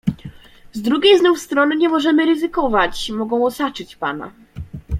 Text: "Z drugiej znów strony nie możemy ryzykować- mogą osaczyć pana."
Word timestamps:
"Z 0.73 0.81
drugiej 0.81 1.19
znów 1.19 1.39
strony 1.39 1.75
nie 1.75 1.89
możemy 1.89 2.25
ryzykować- 2.25 3.09
mogą 3.17 3.45
osaczyć 3.45 3.95
pana." 3.95 4.31